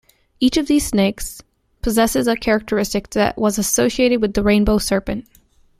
Each 0.39 0.57
of 0.57 0.65
these 0.65 0.83
snakes 0.87 1.43
possesses 1.83 2.25
a 2.27 2.35
characteristic 2.35 3.11
that 3.11 3.37
was 3.37 3.59
associated 3.59 4.19
with 4.19 4.33
the 4.33 4.41
Rainbow 4.41 4.79
Serpent. 4.79 5.27